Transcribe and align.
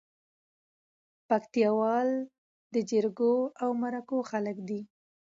پکتياوال 1.27 2.09
دي 2.71 2.81
جرګو 2.89 3.35
او 3.63 3.69
مرکو 3.81 4.17
خلک 4.29 4.57
دي 4.67 4.81